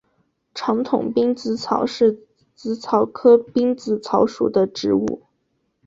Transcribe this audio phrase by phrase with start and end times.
[0.55, 5.21] 长筒滨紫草是紫草科滨紫草属的植物。